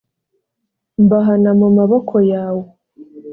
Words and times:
mbahana 1.03 1.51
mu 1.59 1.67
maboko 1.77 2.15
yawe 2.31 2.65